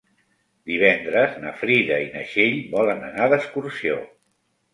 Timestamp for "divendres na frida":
0.69-1.99